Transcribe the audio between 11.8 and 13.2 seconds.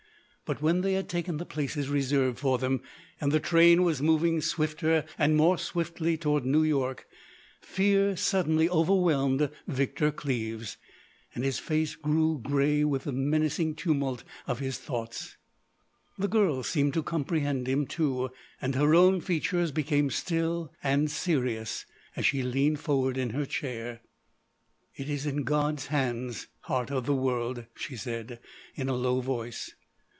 grew grey with the